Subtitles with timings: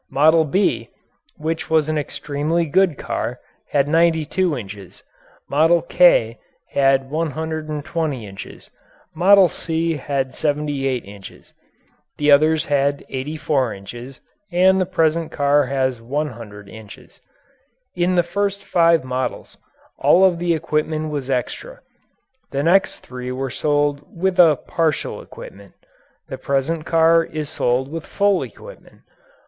[0.09, 0.89] Model "B,"
[1.37, 5.03] which was an extremely good car, had 92 inches.
[5.47, 6.39] "Model K"
[6.71, 8.71] had 120 inches.
[9.13, 11.53] "Model C" had 78 inches.
[12.17, 17.21] The others had 84 inches, and the present car has 100 inches.
[17.95, 19.55] In the first five models
[19.99, 21.81] all of the equipment was extra.
[22.49, 25.73] The next three were sold with a partial equipment.
[26.27, 29.01] The present car is sold with full equipment.